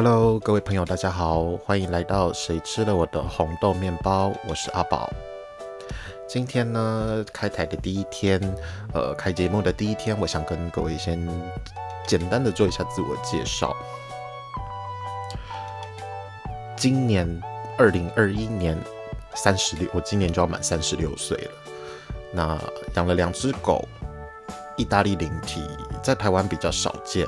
[0.00, 4.32] Hello，各位朋友，大家好，欢迎来到谁吃了我的红豆面包？
[4.48, 5.10] 我是阿宝。
[6.28, 8.40] 今天呢，开台的第一天，
[8.94, 11.28] 呃，开节目的第一天，我想跟各位先
[12.06, 13.74] 简单的做一下自我介绍。
[16.76, 17.26] 今年
[17.76, 18.78] 二零二一年
[19.34, 21.50] 三十六，我今年就要满三十六岁了。
[22.32, 22.56] 那
[22.94, 23.84] 养了两只狗，
[24.76, 25.60] 意大利灵体，
[26.04, 27.26] 在台湾比较少见，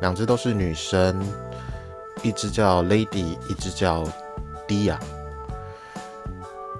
[0.00, 1.22] 两只都是女生。
[2.22, 4.04] 一只叫 Lady，一只叫
[4.68, 4.96] Dia。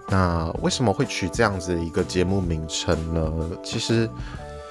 [0.08, 3.32] 那为什么会取这样子一个节目名称呢？
[3.62, 4.10] 其实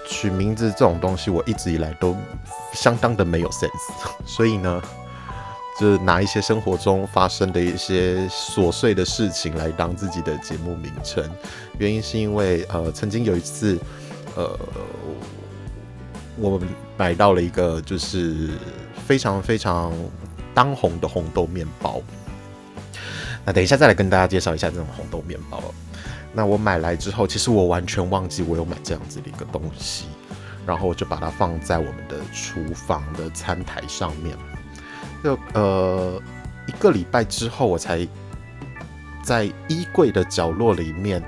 [0.05, 2.15] 取名字这种东西，我一直以来都
[2.73, 3.69] 相当的没有 sense。
[4.27, 4.81] 所以呢，
[5.79, 11.23] 就拿一些生活中发生的一些琐碎的事情来当自己的节目名称。
[11.77, 13.79] 原因是因为呃，曾经有一次，
[14.35, 14.59] 呃，
[16.37, 16.67] 我们
[16.97, 18.49] 买到了一个就是
[19.07, 19.93] 非常非常。
[20.59, 22.01] 当红的红豆面包，
[23.45, 25.63] 那等一下再来跟大家介绍一下这种红豆面包。
[26.33, 30.07] 那我买来之后，其实我完全忘记我有买这样子的一个东西，
[30.65, 34.35] 然后我就把它放在我们的厨房的餐台上面。
[35.23, 36.21] 就呃
[36.67, 38.05] 一个礼拜之后，我才
[39.23, 41.23] 在衣柜的角落里面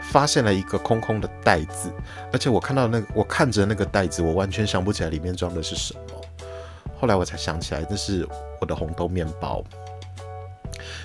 [0.00, 1.90] 发现了一个空空的袋子，
[2.32, 6.00] 而且我看到那个，我看着那个袋子，我完全想不起来里面装的是什么。
[7.00, 8.28] 后来我才想起来，这是
[8.60, 9.64] 我的红豆面包。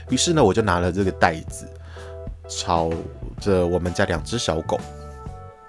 [0.09, 1.65] 于是呢，我就拿了这个袋子，
[2.49, 2.91] 朝
[3.39, 4.77] 着我们家两只小狗，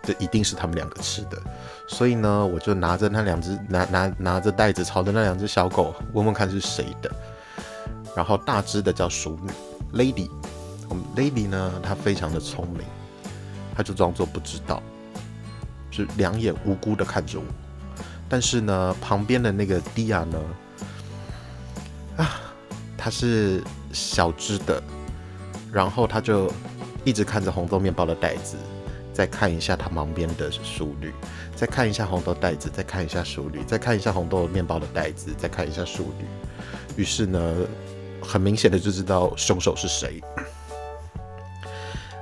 [0.03, 1.41] 这一定是他们两个吃的。
[1.89, 7.09] 所以呢，我就拿着那两只拿拿拿着袋子，朝着那两只小狗问问看是谁的。
[8.17, 9.51] 然后大只的叫淑女
[9.97, 10.29] Lady，
[10.89, 12.83] 我们 Lady 呢，她非常的聪明，
[13.77, 14.83] 她就装作不知道，
[15.89, 17.45] 就两眼无辜的看着我。
[18.29, 20.41] 但是呢，旁边的那个迪亚呢，
[22.17, 22.41] 啊，
[22.99, 24.83] 他是小只的，
[25.73, 26.53] 然后他就
[27.05, 28.57] 一直看着红豆面包的袋子，
[29.13, 31.13] 再看一下他旁边的淑女，
[31.55, 36.25] 再看一下红豆袋子，再看一下淑女，再看一下红豆面包的袋子，再看一下淑女。
[36.97, 37.55] 于是呢，
[38.21, 40.21] 很明显的就知道凶手是谁。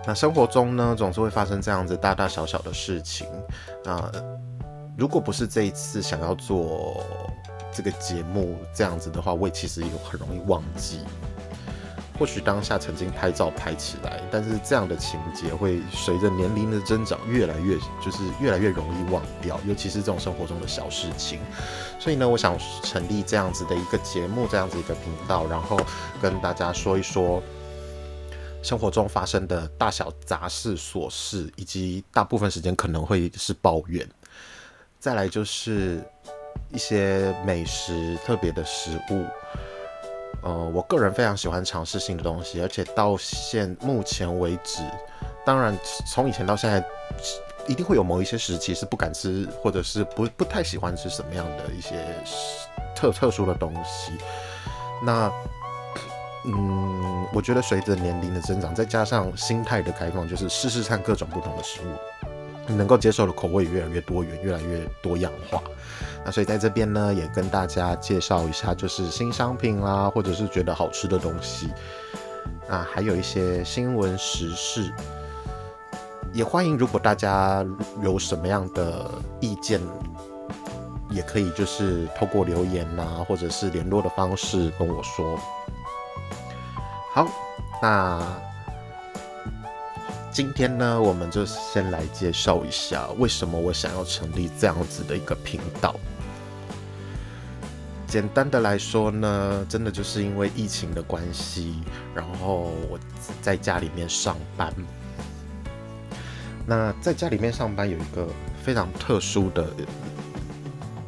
[0.07, 3.27] 那生活中呢，总是会发生这样子大大小小的事情
[3.87, 4.13] 啊。
[4.97, 7.05] 如果不是这一次想要做
[7.73, 11.01] 这个节目这样子的话，我也其实也很容易忘记。
[12.17, 21.41] 或许当下曾经拍照拍起来，但是这样的情节会随着年龄的增长越来越，就是越来越容易忘掉，尤其是这种生活中的小事情。
[21.99, 25.77] 所以呢，我想成立这样子的一个节目，这样子一个频道，然后
[26.23, 27.43] 跟大家说一说
[28.63, 34.09] 生活中发生的大小杂事、琐事，以及大部分时间可能会是抱怨。
[35.05, 36.01] 再来就是
[36.71, 39.27] 一些美食特别的食物，
[40.41, 44.83] 呃，我个人非常喜欢尝试新的东西，而且到现目前为止，
[45.45, 46.83] 当然从以前到现在，
[47.67, 52.03] 一定会有某一些时期是不敢吃，或者是不不太喜欢吃什么样的一些
[52.97, 54.13] 特特殊的东西。
[55.03, 55.31] 那，
[56.47, 62.14] 嗯，我觉得随着年龄的增长，再加上心态的开放，就是试试看各种不同的食物。
[62.69, 65.63] 能够接受的口味越来越多元，越来越多样化。
[66.25, 71.71] 那所以在这边呢，也跟大家介绍一下，就是新商品啦，或者是觉得好吃的东西。
[72.69, 74.91] 啊，还有一些新闻时事，
[76.33, 76.79] 也欢迎。
[76.79, 77.65] 如果大家
[78.03, 79.11] 有什么样的
[79.41, 79.81] 意见，
[81.11, 85.39] 也可以就是透过留言呐，或者是联络的方式跟我说。
[87.13, 87.29] 好，
[87.83, 88.54] 那。
[90.35, 95.95] 今天呢，我们就先来介绍一下为什么我想要成立这样子的一个频道。
[98.09, 101.81] 简单的来说呢，真的就是因为疫情的关系，
[102.13, 102.99] 然后我
[103.41, 104.75] 在家里面上班。
[106.67, 108.27] 那在家里面上班有一个
[108.61, 109.69] 非常特殊的、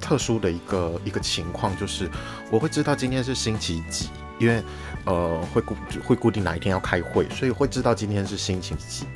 [0.00, 2.08] 特殊的一个一个情况，就是
[2.48, 4.08] 我会知道今天是星期几。
[4.38, 4.62] 因为，
[5.04, 9.06] 呃，会固会固定哪一天要开会，所以会知道今天是星期几，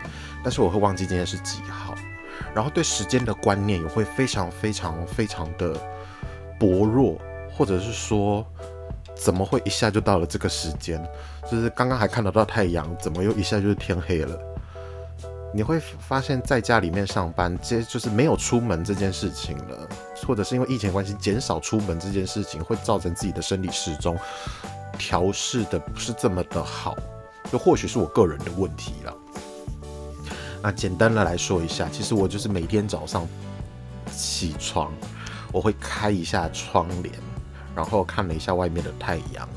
[0.42, 1.94] 但是我会忘记今天是几号，
[2.54, 5.74] 然后对时间的观念也会非常非常非常的
[6.58, 7.20] 薄弱，
[7.52, 8.44] 或者是说，
[9.14, 11.02] 怎么会一下就到了这个时间？
[11.50, 14.38] 就是刚刚还看得到太阳，怎么又一下就是天黑了？
[15.52, 19.88] 你会发现在家里面上班，这就是没有出门这件事情了，
[20.24, 24.16] 或者是因为疫情关系减少出门这件事情，会造成自己的生理时钟。
[25.00, 26.94] 调试的不是这么的好，
[27.50, 29.16] 就或许是我个人的问题了。
[30.62, 33.26] 那简单的来说一下，其实我就是每天早上
[34.14, 34.92] 起床，
[35.50, 37.14] 我会开一下窗帘，
[37.74, 39.48] 然后看了一下外面的太阳。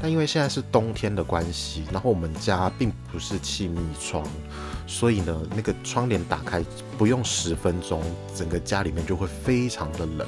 [0.00, 4.24] 但因为现在是冬天的关系，然后我们家并不是气密窗，
[4.86, 6.64] 所以呢，那个窗帘打开
[6.96, 8.00] 不用十分钟，
[8.32, 10.24] 整个家里面就会非常的冷。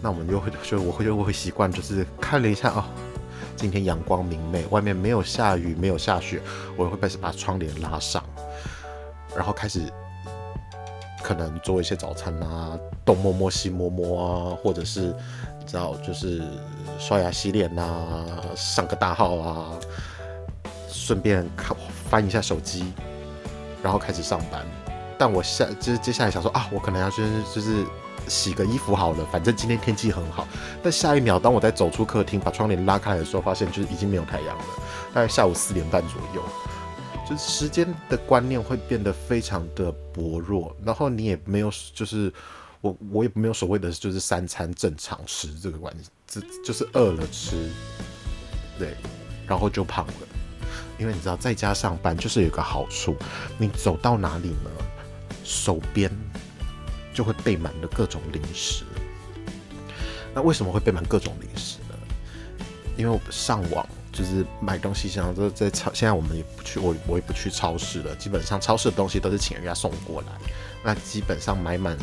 [0.00, 2.84] 那我们就会就我会就会习惯，就是看了一下哦，
[3.56, 6.40] 今天阳光明媚，外面没有下雨，没有下雪，
[6.76, 8.22] 我会开始把窗帘拉上，
[9.34, 9.80] 然后开始
[11.22, 15.14] 可能做一些早餐啊，东摸摸西摸摸啊，或者是
[15.58, 16.42] 你知道就是
[16.98, 19.70] 刷牙洗脸啊，上个大号啊，
[20.88, 21.76] 顺便看
[22.10, 22.92] 翻一下手机，
[23.82, 24.66] 然后开始上班。
[25.16, 27.24] 但我下就是接下来想说啊，我可能要先
[27.54, 27.84] 就是
[28.28, 30.46] 洗个衣服好了，反正今天天气很好。
[30.82, 34.64] 但下一秒，当我在走出客厅，把窗帘拉开的时候，发现就是已经没有太阳了，
[35.12, 36.42] 大概下午四点半左右。
[37.28, 42.30] 就是时间的观念会变得非常的薄弱，然后你也没有就是
[42.82, 47.70] 我我也没有所谓的就是三餐正常吃这个关系，这就是饿了吃，
[48.78, 48.94] 对，
[49.46, 50.12] 然后就胖了。
[50.98, 53.16] 因为你知道在家上班就是有个好处，
[53.58, 54.70] 你走到哪里呢？
[55.42, 56.10] 手边
[57.14, 58.84] 就会备满了各种零食。
[60.34, 61.94] 那为什么会备满各种零食呢？
[62.96, 68.14] 因为我上网就是买东西，像在在超，现在我们也不去，我我也不去超市了。
[68.16, 70.28] 基本上超市的东西都是请人家送过来。
[70.84, 71.96] 那基本上买满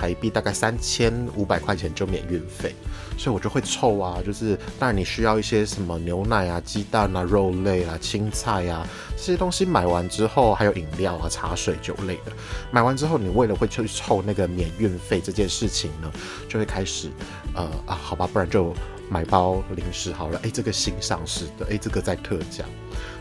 [0.00, 2.74] 台币大概三千五百块钱就免运费。
[3.18, 12.32] 所以我就会凑啊，就是当然你需要一些什么牛奶啊、鸡蛋啊、肉类啊、青菜啊这些东西买完之后，还有饮料啊、茶水、酒类的，
[12.70, 16.10] 买完之后，你为了会去凑那个免运费这件事情呢，
[16.48, 17.10] 就会开始
[17.54, 18.74] 呃啊，好吧，不然就
[19.10, 20.40] 买包零食好了。
[20.42, 22.64] 哎，这个新上市的，哎，这个在特价，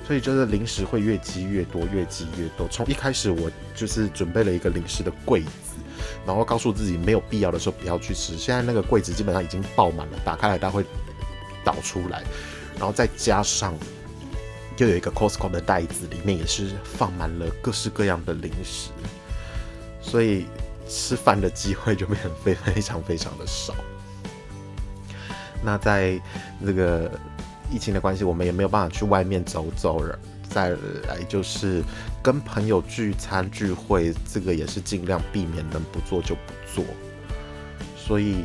[0.08, 2.66] 所以就是零食会越积越多，越积越多。
[2.70, 5.50] 从一开始我就是准备了一个零食的柜子。
[6.26, 8.38] 然后告诉自己没有必要的时候不要去吃。
[8.38, 10.84] 现在那个柜子基本上已经爆满了，打开来它会
[11.64, 12.24] 倒出来。
[12.78, 13.74] 然后再加上
[14.78, 18.92] 又有一个 Costco 的袋子，里面也是放满了各式各样的零食，
[20.02, 20.46] 所以
[20.88, 23.74] 吃饭的机会就变得非非常非常的少。
[25.62, 26.18] 那在
[26.66, 27.12] 这个
[27.70, 30.18] 疫情的关系，我们也没有办法去外面走走了。
[30.50, 30.72] 再
[31.08, 31.84] 来就是
[32.22, 36.84] 跟朋友聚餐聚会，这个也是尽量避免，能不做就不做。
[37.96, 38.44] 所以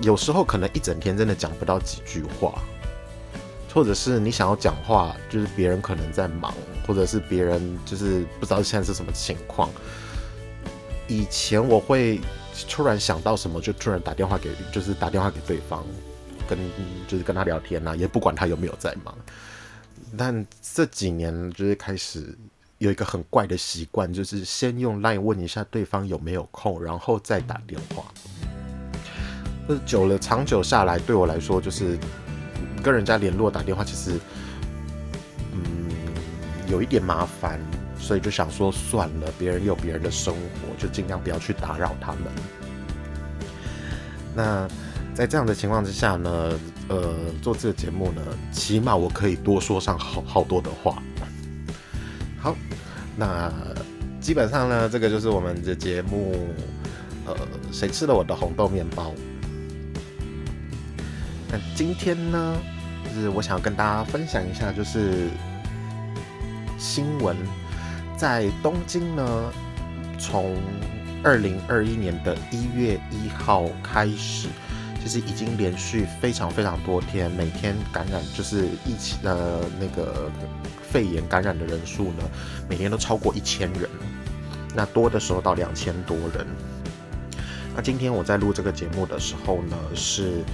[0.00, 2.60] 有时候可能一整天真的讲不到几句话，
[3.72, 6.52] 或者是你想要讲话，就是别人可能在忙，
[6.86, 9.70] 或者是别人就是不知道现在是什么情况。
[11.08, 12.20] 以前我会
[12.68, 15.84] 突然想到什么，就突然打电话给，就是打电话给对方，
[16.48, 16.58] 跟
[17.06, 19.14] 就是跟他聊天啊，也不管他有没有在忙。
[20.16, 22.36] 但这几年就是开始
[22.78, 28.04] 有一个很怪的习惯，就是先用 LINE 问一下对方有没有空，然后再打电话。
[29.68, 31.96] 就是久了，长久下来，对我来说，就是
[32.82, 34.18] 跟人家联络打电话，其实
[35.52, 35.88] 嗯
[36.66, 37.60] 有一点麻烦，
[37.98, 42.22] 所以就想说算了，别人有别人的生活，就尽量不要去打扰他们。
[44.34, 44.68] 那
[45.14, 46.58] 在这样的情况之下呢？
[46.88, 48.20] 呃，做这个节目呢，
[48.50, 51.02] 起码我可以多说上好好多的话。
[52.38, 52.56] 好，
[53.16, 53.52] 那
[54.20, 56.36] 基本上呢，这个就是我们的节目。
[57.24, 57.36] 呃，
[57.70, 59.14] 谁吃了我的红豆面包？
[61.48, 62.56] 那今天呢，
[63.14, 65.28] 就是我想要跟大家分享一下，就是
[66.76, 67.36] 新闻，
[68.16, 69.52] 在东京呢，
[70.18, 70.56] 从
[71.22, 74.48] 二零二一年的一月一号开始。
[75.02, 80.30] 其实已经连续非常非常多天，每天感染就是疫情呃那个
[80.80, 82.22] 肺炎感染的人数呢，
[82.68, 83.90] 每天都超过一千人，
[84.76, 86.46] 那多的时候到两千多人。
[87.74, 90.44] 那今天我在录这个节目的时候呢，是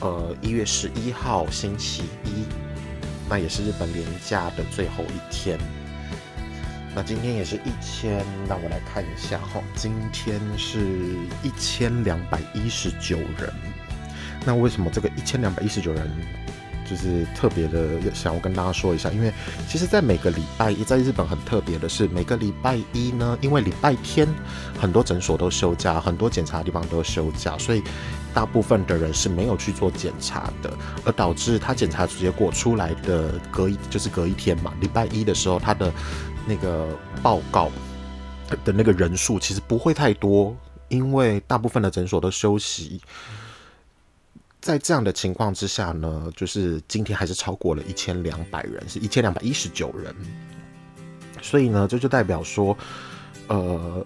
[0.00, 2.44] 呃一月十一号星期一，
[3.30, 5.58] 那也是日本连假的最后一天。
[6.94, 10.80] 那今天也是一千，那我来看一下哈，今天是
[11.42, 13.50] 一千两百一十九人。
[14.46, 16.08] 那为什么这个一千两百一十九人
[16.88, 19.10] 就是特别的想要跟大家说一下？
[19.10, 19.32] 因为
[19.68, 24.28] 其实，在每个礼拜一，在日本很特别的是，每个礼拜一呢，因为礼拜天
[24.80, 27.82] 很多诊所都休假，很多检查的地方都休假，所以
[28.32, 30.72] 大部分的人是没有去做检查的，
[31.04, 35.92] 而导致他检查结果出来的隔一就是隔一天嘛，礼拜一的时候他的
[36.46, 36.86] 那个
[37.20, 37.68] 报告
[38.64, 43.00] 的那个人数其实不会太多，因为大部分的诊所都休息。
[44.66, 50.12] 在这样的情况之下呢，就是今天还是超过了一千两百人，是一千两百一十九人。
[51.40, 52.76] 所以呢，这就代表说，
[53.46, 54.04] 呃，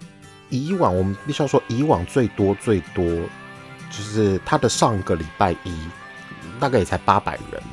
[0.49, 3.03] 以往我们必须要说，以往最多最多
[3.89, 5.75] 就是他的上个礼拜一
[6.59, 7.63] 大概也才八百人，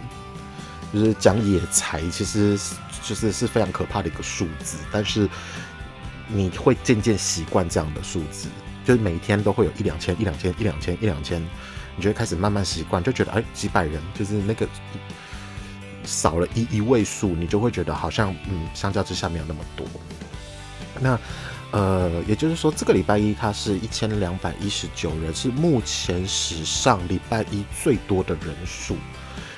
[0.91, 2.59] 就是讲野才，其实
[3.03, 5.29] 就是是非常可怕的一个数字，但是
[6.27, 8.49] 你会渐渐习惯这样的数字，
[8.83, 11.47] 就是每天都会有一两千、一两千、一两千、一两千，
[11.99, 14.65] 你就会开始慢慢习惯，就觉得哎几百人就是那个
[16.05, 19.85] 少了一一位数，你就会觉得好像嗯相较之下没有那么多。
[21.01, 21.19] 那
[21.73, 28.97] 呃，也就是说这个礼拜一它是一千两百一十九人，是目前史上礼拜一最多的人数。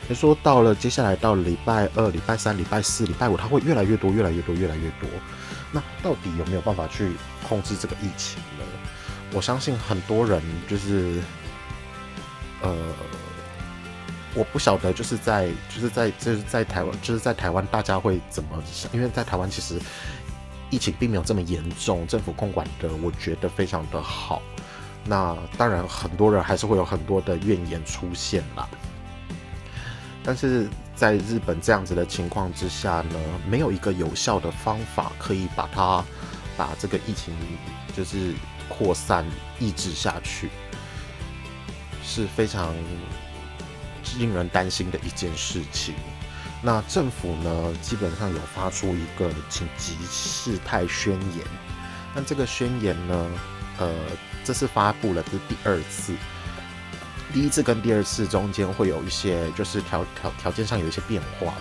[0.08, 5.08] 也说到了接下来到礼拜二、礼拜三、礼拜四、礼拜五，它会越来越多、越来越多、越来越多。
[5.70, 7.12] 那到底有没有办法去
[7.46, 8.64] 控制这个疫情呢？
[9.32, 11.20] 我相信很多人就是，
[12.62, 12.76] 呃，
[14.34, 18.92] 我不晓得就是在就是在就是在台湾就是在台湾大家会怎么想？
[18.92, 19.80] 因为在台湾其实
[20.70, 24.40] 疫情并没有这么严重，政府控管的我觉得非常的好。
[25.04, 28.68] 那当然很多人还是会有很多的怨言出现啦。
[30.22, 36.04] 但是在日本这样子的情况之下呢，没有一个有效的方法可以把它
[36.58, 37.34] 把这个疫情
[37.96, 38.34] 就是
[38.68, 39.24] 扩散
[39.58, 40.50] 抑制下去，
[42.02, 42.74] 是非常
[44.18, 45.94] 令人担心的一件事情。
[46.62, 51.46] 那政府呢，基本上有发出一个紧急事态宣言。
[52.14, 53.26] 那这个宣言呢，
[53.78, 53.94] 呃，
[54.44, 56.14] 这次发布了，这是第二次。
[57.32, 61.54] 第一次跟第二次中间会有一些，就是条条条件上有一些变化。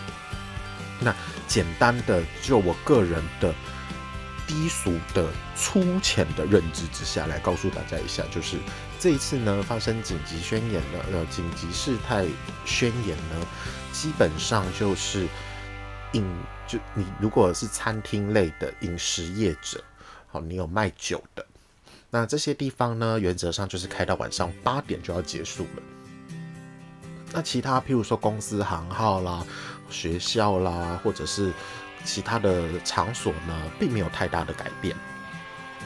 [1.00, 1.16] 那
[1.48, 3.54] 简单的，就我个人的
[4.50, 8.58] 低俗的粗浅的认知之下来告诉大家一下，就是
[9.00, 12.26] 这一次呢发生紧急宣言的呃紧急事态
[12.66, 13.46] 宣言呢，
[13.94, 15.28] 基本上就是
[16.14, 16.26] 饮
[16.68, 19.84] 就你如果是餐厅类的饮食业者，
[20.28, 21.46] 好，你有卖酒的。
[22.10, 25.84] 那这些地方呢，原则上就是开到晚上八点就要结束了。
[27.32, 29.46] 那其他，譬如说公司行号啦、
[29.92, 31.54] 学校啦，或者是
[32.10, 34.96] 其他的场所呢，并没有太大的改变。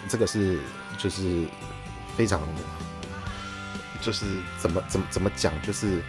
[0.07, 0.57] 这个是
[0.97, 1.45] 就是
[2.15, 2.39] 非常，
[4.01, 4.25] 就是
[4.57, 6.01] 怎么怎么怎么讲，就是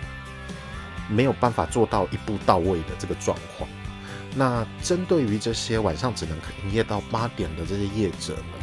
[1.08, 3.68] 没有办法做到一步到位的这个状况。
[4.36, 8.58] 那针对于这些晚上只能营业到八点的这些业者呢？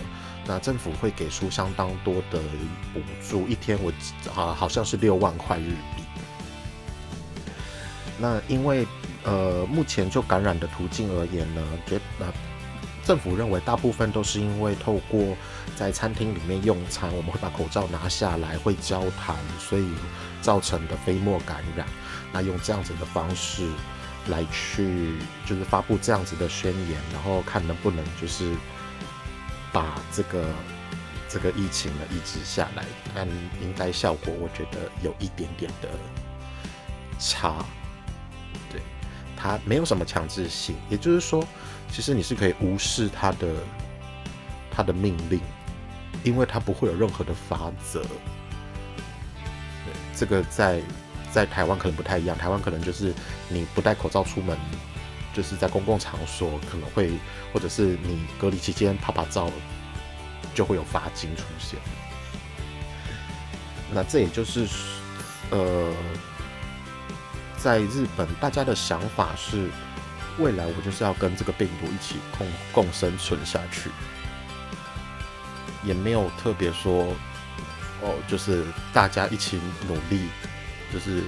[0.45, 2.39] 那政府会给出相当多的
[2.93, 3.91] 补助，一天我
[4.33, 6.03] 啊好像是六万块日币。
[8.19, 8.87] 那因为
[9.23, 12.25] 呃目前就感染的途径而言呢，觉那
[13.05, 15.35] 政府认为大部分都是因为透过
[15.75, 19.87] 在餐厅里面用餐，我们会把口罩拿下来，会交谈，所以
[20.41, 21.87] 造成的飞沫感染。
[22.31, 23.67] 那用这样子的方式
[24.27, 28.53] 来去就是发布这样子的宣言，然后看能不能就是。
[29.73, 30.43] 把这个
[31.29, 32.83] 这个疫情呢抑制下来，
[33.15, 33.25] 但
[33.61, 35.87] 应该效果我觉得有一点点的
[37.17, 37.63] 差。
[39.41, 41.43] 对，它没有什么强制性，也就是说，
[41.91, 43.47] 其实你是可以无视它的
[44.69, 45.41] 它的命令，
[46.23, 48.01] 因为它不会有任何的法则。
[48.01, 50.81] 对，这个在
[51.31, 53.13] 在台湾可能不太一样，台湾可能就是
[53.49, 54.57] 你不戴口罩出门。
[55.33, 57.09] 就是在公共场所可能会，
[57.53, 59.49] 或者是你隔离期间拍拍照，
[60.53, 61.79] 就会有罚金出现。
[63.93, 64.67] 那这也就是，
[65.51, 65.93] 呃，
[67.61, 69.69] 在日本大家的想法是，
[70.39, 73.89] 未来我就是要跟这个病毒一起共共生存下去，
[75.83, 77.13] 也没有特别说，
[78.01, 80.27] 哦，就是大家一起努力，
[80.91, 81.23] 就是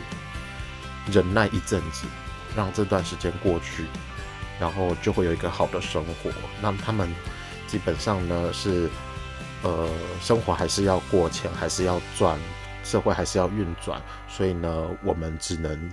[1.11, 2.07] 忍耐一阵子。
[2.55, 3.87] 让这段时间过去，
[4.59, 6.29] 然后就会有一个好的生活。
[6.61, 7.11] 那他们
[7.65, 8.87] 基本上呢是，
[9.63, 9.89] 呃，
[10.21, 12.37] 生活还是要过，钱还是要赚，
[12.83, 13.99] 社会还是要运转。
[14.29, 15.91] 所以呢，我们只能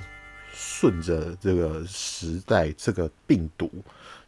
[0.52, 3.70] 顺着这个时代，这个病毒，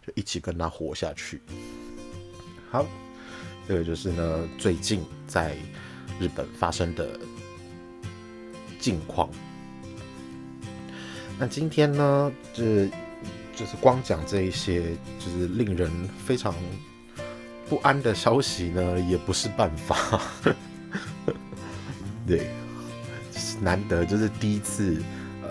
[0.07, 1.41] 就一起跟他活下去。
[2.71, 2.87] 好，
[3.69, 5.57] 这个就是呢最近在
[6.21, 7.19] 日本发生的
[8.79, 9.29] 境况。
[11.38, 12.91] 那今天呢，就是
[13.55, 15.91] 就是光讲这一些，就是令人
[16.25, 16.55] 非常
[17.69, 20.21] 不安的消息呢，也不是办法。
[22.26, 22.50] 对，
[23.61, 25.02] 难得就是第一次，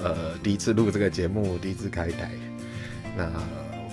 [0.03, 2.31] 呃，第一次录这个节目，第一次开台。
[3.15, 3.29] 那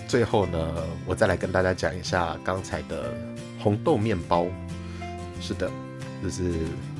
[0.06, 0.74] 最后呢，
[1.06, 3.14] 我再来跟大家讲一下刚才的
[3.58, 4.46] 红豆面包。
[5.40, 5.70] 是的，
[6.22, 6.52] 就是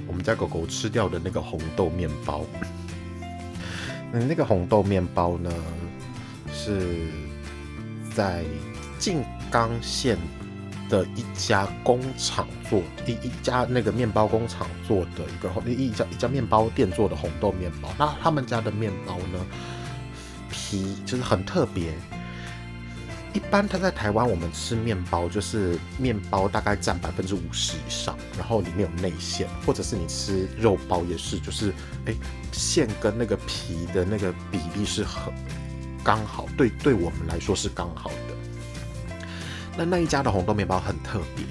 [0.07, 2.45] 我们家狗狗吃掉的那个红豆面包。
[4.13, 5.53] 嗯， 那个红豆面包呢，
[6.53, 7.09] 是
[8.15, 8.45] 在
[8.99, 10.17] 静冈县
[10.89, 17.91] 的一家工厂做一一家那个面包工厂做的一个红一家一家面包店做的红豆面包。
[17.99, 19.47] 那他们家的面包呢，
[20.51, 21.93] 皮就是很特别。
[23.35, 31.73] 一般他在台湾，我们吃面包就是面包大概占百分之五十以上，然后里面有内馅，或者是你吃肉包也是，就是
[32.07, 32.15] 哎
[32.53, 35.33] 馅跟那个皮的那个比例是很
[36.03, 38.48] 刚好，对对我们来说是刚好的。
[39.79, 41.47] 那那一家的红豆面包很特别，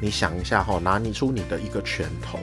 [0.00, 2.38] 你想一下哈，拿你出你的一个拳头，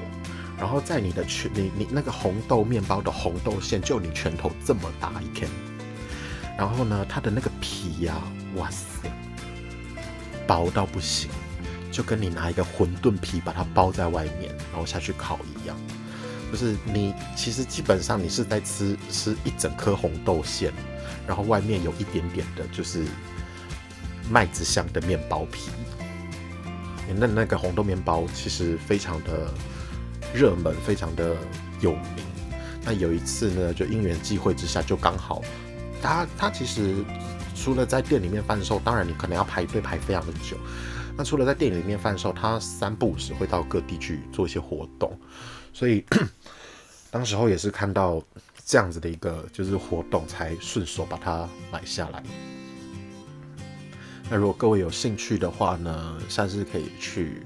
[0.60, 5.50] 然后在你的拳你你那个红豆面包的红豆馅就你拳头这么大一片，
[6.58, 8.16] 然后呢，它的那个皮呀。
[8.56, 9.08] 哇塞，
[10.48, 11.30] 薄到不行，
[11.92, 15.78] 就跟你拿一个馄饨皮把它包在外面，然后下去烤一样。
[16.52, 20.74] 就是你其实基本上你是在吃吃一整颗红豆馅，
[21.28, 23.06] 然后外面有一点点的就是
[24.30, 25.72] 麦子香的面包皮。
[27.16, 29.52] 那那个红豆面包其实非常的
[30.34, 31.36] 热门，非常的
[31.82, 32.24] 有名。
[32.84, 35.42] 那有一次呢，就因缘际会之下，就刚好
[36.02, 36.96] 它它其实。
[37.56, 40.56] 除了在店里面贩售，当然你可能要排队排非常的久。
[41.18, 45.20] 那除了在店里面贩售，它三不五时会到各地去做一些活动，
[45.74, 46.06] 所以
[47.12, 48.24] 当时候也是看到
[48.66, 52.24] 这样子的一个就是活动，才顺手把它买下来。
[54.30, 57.42] 那如果各位有兴趣的话呢，下次可以去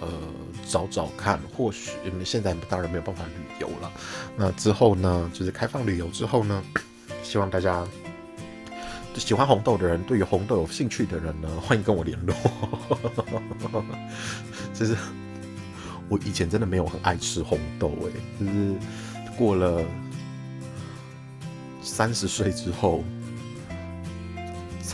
[0.00, 0.08] 呃
[0.66, 3.90] 找找看，或许你们现在当然没有办法旅游了。
[4.36, 6.62] 那之后呢，就是开放旅游之后呢，
[7.22, 7.86] 希望大家。
[9.16, 12.34] 喜欢红豆的人，对于红豆有兴趣的人呢， 欢迎跟我联络。
[14.74, 14.96] 就是
[16.08, 18.74] 我以前真的没有很爱吃红豆，哎，就是
[19.38, 19.84] 过了
[21.80, 23.04] 三十岁之后，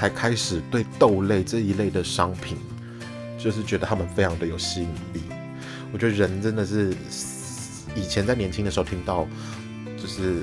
[0.00, 2.56] 才开始对豆类这一类的商品，
[3.38, 5.20] 就是觉得他们非常的有吸引力。
[5.92, 6.94] 我觉得人真的是
[7.94, 9.28] 以前在年轻的时候听到，
[9.98, 10.42] 就是。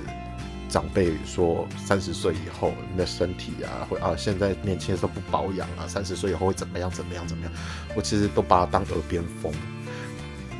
[0.69, 6.91] 长辈说，三十岁以后你的身体啊，会啊，现在年轻的时候不保养啊，三十岁以后会怎么样？
[6.91, 7.25] 怎么样？
[7.25, 7.53] 怎么样？
[7.95, 9.49] 我其实都把它当耳边风。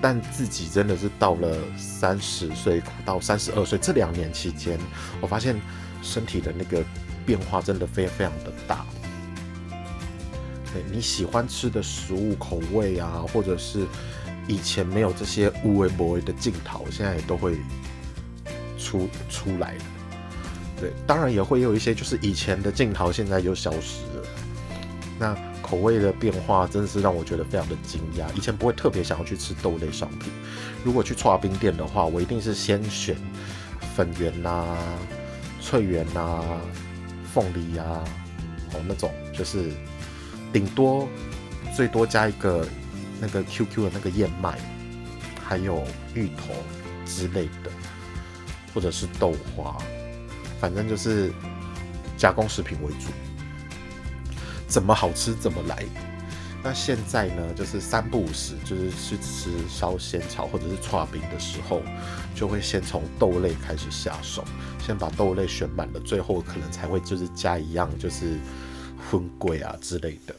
[0.02, 4.80] 但自己真的是到了三十岁到三十二岁这两年期间，
[5.20, 5.60] 我发现
[6.02, 6.82] 身体的那个
[7.28, 8.84] 变化真的非非常的大。
[10.74, 13.86] 对你喜欢吃的食物口味啊，或者是
[14.48, 17.58] 以前没有这些无微不微的镜头，现在也都会
[18.78, 19.76] 出出来。
[20.80, 24.24] 对，当然也会有一些，就是以前的镜头现在就消失了。
[25.20, 28.26] 那口味的变化真的是让我觉得非常的惊讶。
[28.36, 30.32] 以前不会特别想要去吃豆类商品，
[30.84, 33.18] 如果去刨冰店的话，我一定是先选
[33.96, 34.78] 粉圆呐、
[35.60, 36.44] 脆圆呐、
[37.38, 37.84] 凤梨呀，
[38.74, 39.72] 哦那种就是
[40.52, 41.08] 顶多
[41.76, 42.68] 最多加一个
[43.22, 44.58] 那个 QQ 的那个燕麦，
[45.48, 46.52] 还有芋头
[47.06, 47.70] 之类的，
[48.74, 49.78] 或者是豆花。
[50.60, 51.32] 反正就是
[52.18, 53.12] 加工食品为主，
[54.68, 55.86] 怎么好吃怎么来。
[56.68, 61.82] 那现在呢，就是三不五时，就是去吃烧仙草或者是串饼的时候，
[62.36, 64.44] 就会先从豆类开始下手，
[64.86, 68.38] 先把豆类选满了，最后可能才会就是加一样就是
[69.10, 70.36] 荤桂啊之类的。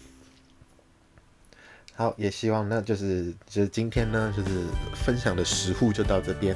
[1.94, 6.54] 好，也希望呢，就是就是今天呢，就是分享的食物就到这边。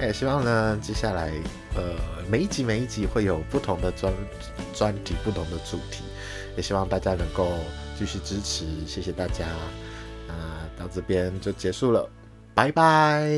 [0.00, 1.32] 也希望呢，接下来
[1.74, 1.96] 呃
[2.30, 4.14] 每一集每一集会有不同的专
[4.72, 6.04] 专题、不同的主题，
[6.56, 7.50] 也希望大家能够
[8.00, 9.46] 继续支持，谢谢大家。
[10.26, 10.34] 那
[10.74, 12.08] 到这边就结束了，
[12.54, 13.28] 拜拜。